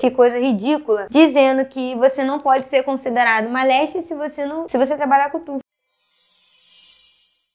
Que 0.00 0.10
coisa 0.10 0.38
ridícula, 0.38 1.06
dizendo 1.10 1.64
que 1.66 1.94
você 1.96 2.24
não 2.24 2.38
pode 2.38 2.66
ser 2.66 2.82
considerado 2.82 3.46
uma 3.46 3.62
leste 3.62 4.02
se 4.02 4.14
você 4.14 4.46
não, 4.46 4.68
se 4.68 4.78
você 4.78 4.96
trabalhar 4.96 5.30
com 5.30 5.40
tudo. 5.40 5.60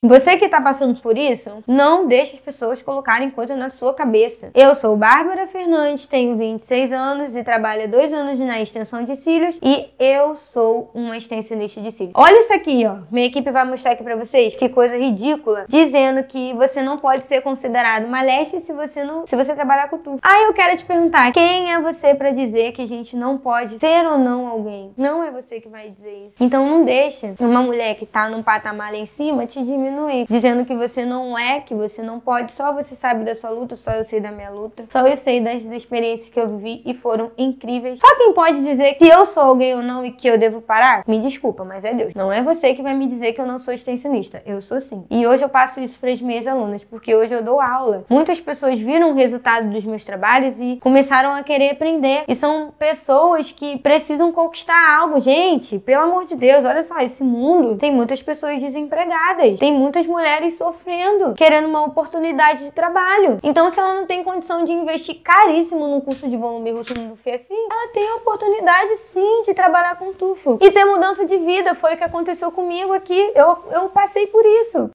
Você 0.08 0.38
que 0.38 0.46
está 0.46 0.62
passando 0.62 1.02
por 1.02 1.18
isso, 1.18 1.62
não 1.68 2.08
deixe 2.08 2.36
as 2.36 2.40
pessoas 2.40 2.81
colocarem 2.81 3.29
coisa 3.29 3.58
na 3.58 3.70
sua 3.70 3.94
cabeça. 3.94 4.52
Eu 4.56 4.74
sou 4.74 4.96
Bárbara 4.96 5.47
Fernandes, 5.47 6.08
tenho 6.08 6.38
26 6.38 6.94
anos 6.94 7.36
e 7.36 7.44
trabalho 7.44 7.90
dois 7.90 8.13
anos 8.13 8.40
na 8.40 8.62
extensão 8.62 9.04
de 9.04 9.17
cílios 9.17 9.60
e 9.62 9.90
eu 9.99 10.38
sou 10.38 10.90
uma 10.94 11.17
extensionista 11.17 11.81
de 11.81 11.92
cílios. 11.92 12.13
Olha 12.15 12.40
isso 12.40 12.54
aqui, 12.54 12.85
ó. 12.85 12.99
Minha 13.12 13.28
equipe 13.28 13.51
vai 13.51 13.65
mostrar 13.65 13.92
aqui 13.92 14.04
para 14.04 14.15
vocês 14.15 14.56
que 14.56 14.70
coisa 14.70 14.96
ridícula, 14.96 15.65
dizendo 15.67 16.23
que 16.23 16.53
você 16.53 16.81
não 16.81 16.98
pode 16.98 17.26
ser 17.26 17.41
considerado 17.41 18.05
uma 18.05 18.21
leste 18.21 18.62
se 18.62 18.71
você 18.71 19.03
não, 19.03 19.27
se 19.27 19.35
você 19.35 19.53
trabalhar 19.53 19.89
com 19.89 19.98
tudo. 19.98 20.20
Aí 20.21 20.45
eu 20.45 20.53
quero 20.53 20.77
te 20.77 20.85
perguntar, 20.85 21.34
quem 21.34 21.73
é 21.73 21.81
você 21.81 22.16
para 22.16 22.31
dizer 22.31 22.71
que 22.71 22.81
a 22.81 22.88
gente 22.88 23.13
não 23.17 23.38
pode 23.38 23.77
ser 23.77 24.08
ou 24.08 24.17
não 24.17 24.48
alguém? 24.48 24.94
Não 24.96 25.22
é 25.22 25.30
você 25.32 25.60
que 25.60 25.68
vai 25.68 25.90
dizer 25.90 26.28
isso. 26.28 26.38
Então 26.40 26.66
não 26.66 26.86
deixa 26.86 27.36
uma 27.42 27.62
mulher 27.62 27.96
que 27.96 28.05
tá 28.05 28.30
num 28.30 28.42
patamar 28.42 28.94
lá 28.94 28.98
em 28.98 29.05
cima 29.05 29.46
te 29.46 29.62
diminuir 29.62 29.97
diminuir, 29.98 30.26
dizendo 30.30 30.64
que 30.64 30.76
você 30.76 31.04
não 31.04 31.38
é, 31.38 31.60
que 31.60 31.74
você 31.74 32.02
não 32.02 32.20
pode, 32.20 32.52
só 32.52 32.72
você 32.72 32.96
sabe 32.96 33.24
da 33.24 33.34
sua 33.34 33.50
luta, 33.50 33.76
só 33.76 33.92
eu 33.92 34.05
sei 34.05 34.20
da 34.20 34.32
minha 34.32 34.50
luta, 34.50 34.86
só 34.90 35.05
eu 35.08 35.18
sei 35.18 35.42
das 35.42 35.66
experiências 35.66 36.30
que 36.30 36.40
eu 36.40 36.48
vivi 36.48 36.84
e 36.86 36.94
foram 36.94 37.32
incríveis. 37.38 38.00
Só 38.00 38.16
quem 38.16 38.34
pode 38.34 38.64
dizer 38.64 38.94
que 38.96 39.08
eu 39.08 39.26
sou 39.26 39.44
alguém 39.44 39.76
ou 39.76 39.82
não 39.82 40.05
e 40.05 40.12
que 40.12 40.28
eu 40.28 40.38
devo 40.38 40.62
parar, 40.62 41.04
me 41.08 41.20
desculpa, 41.20 41.64
mas 41.64 41.84
é 41.84 41.94
Deus. 41.94 42.14
Não 42.14 42.32
é 42.32 42.41
você 42.41 42.74
que 42.74 42.84
vai 42.84 42.94
me 42.94 43.08
dizer 43.08 43.34
que 43.34 43.41
eu 43.41 43.48
não 43.48 43.60
sou 43.60 43.74
extensionista, 43.74 44.41
eu 44.46 44.62
sou 44.62 44.80
sim. 44.80 45.04
E 45.10 45.26
hoje 45.26 45.44
eu 45.44 45.50
passo 45.50 45.80
isso 45.80 46.00
para 46.00 46.12
as 46.12 46.22
minhas 46.22 46.46
alunas, 46.46 46.84
porque 46.84 47.16
hoje 47.16 47.34
eu 47.34 47.44
dou 47.44 47.60
aula. 47.60 48.05
Muitas 48.10 48.40
pessoas 48.40 48.80
viram 48.80 49.12
o 49.12 49.16
resultado 49.16 49.70
dos 49.70 49.84
meus 49.84 50.04
trabalhos 50.04 50.55
e 50.60 50.77
começaram 50.82 51.32
a 51.32 51.44
querer 51.44 51.72
aprender. 51.72 52.24
E 52.27 52.36
são 52.36 52.72
pessoas 52.77 53.52
que 53.52 53.77
precisam 53.80 54.32
conquistar 54.32 54.98
algo. 55.00 55.20
Gente, 55.20 55.80
pelo 55.80 56.04
amor 56.04 56.26
de 56.26 56.36
Deus, 56.36 56.66
olha 56.66 56.84
só, 56.84 56.99
esse 56.99 57.24
mundo 57.24 57.77
tem 57.77 57.91
muitas 57.91 58.21
pessoas 58.21 58.62
desempregadas, 58.62 59.60
tem 59.60 59.74
muitas 59.78 60.06
mulheres 60.06 60.58
sofrendo, 60.58 61.34
querendo 61.34 61.68
uma 61.68 61.86
oportunidade 61.86 62.66
de 62.66 62.72
trabalho. 62.72 63.40
Então, 63.44 63.72
se 63.72 63.80
ela 63.80 63.94
não 63.94 64.06
tem 64.06 64.23
condição 64.23 64.66
de 64.66 64.72
investir 64.72 65.22
caríssimo 65.22 65.88
no 65.88 66.02
curso 66.02 66.28
de 66.28 66.36
volume 66.36 66.72
russo 66.72 66.94
no 66.94 67.16
FFI, 67.16 67.67
ela 67.72 67.88
tem 67.94 68.08
a 68.09 68.16
oportunidade 68.16 68.98
sim 68.98 69.44
de 69.44 69.53
trabalhar 69.53 69.98
com 69.98 70.14
tufo 70.14 70.58
e 70.61 70.72
ter 70.72 70.86
mudança 70.86 71.25
de 71.25 71.38
vida. 71.38 71.75
Foi 71.75 71.94
o 71.94 71.98
que 71.98 72.03
aconteceu 72.03 72.52
comigo 72.52 72.94
aqui. 72.94 73.31
Eu, 73.36 73.58
eu 73.72 73.89
passei 73.89 74.28
por 74.28 74.45
isso. 74.45 74.89